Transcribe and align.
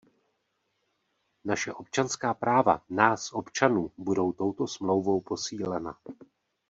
Naše 1.45 1.73
občanská 1.73 2.33
práva 2.33 2.81
nás, 2.89 3.31
občanů, 3.33 3.91
budou 3.97 4.31
touto 4.31 4.67
smlouvou 4.67 5.21
posílena. 5.21 5.97